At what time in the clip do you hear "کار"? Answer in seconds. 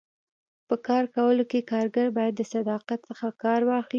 0.87-1.03, 3.43-3.61